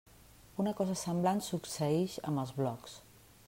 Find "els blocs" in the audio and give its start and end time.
2.45-3.01